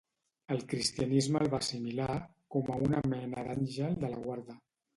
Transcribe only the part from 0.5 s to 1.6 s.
El cristianisme el va